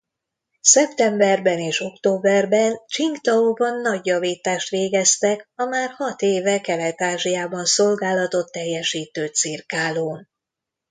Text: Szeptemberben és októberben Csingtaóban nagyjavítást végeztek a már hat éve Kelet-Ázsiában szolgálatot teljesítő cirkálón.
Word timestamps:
Szeptemberben 0.61 1.59
és 1.59 1.79
októberben 1.81 2.79
Csingtaóban 2.87 3.81
nagyjavítást 3.81 4.69
végeztek 4.69 5.49
a 5.55 5.65
már 5.65 5.89
hat 5.89 6.21
éve 6.21 6.59
Kelet-Ázsiában 6.61 7.65
szolgálatot 7.65 8.51
teljesítő 8.51 9.25
cirkálón. 9.27 10.27